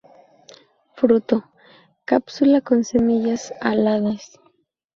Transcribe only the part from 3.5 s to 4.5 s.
aladas.